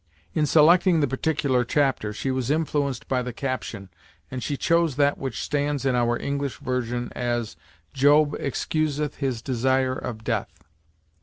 In 0.33 0.47
selecting 0.47 0.99
the 0.99 1.07
particular 1.07 1.63
chapter, 1.63 2.11
she 2.11 2.31
was 2.31 2.49
influenced 2.49 3.07
by 3.07 3.21
the 3.21 3.31
caption, 3.31 3.89
and 4.31 4.41
she 4.41 4.57
chose 4.57 4.95
that 4.95 5.19
which 5.19 5.39
stands 5.43 5.85
in 5.85 5.93
our 5.93 6.19
English 6.19 6.57
version 6.57 7.11
as 7.15 7.55
"Job 7.93 8.33
excuseth 8.39 9.17
his 9.17 9.43
desire 9.43 9.93
of 9.93 10.23
death." 10.23 10.63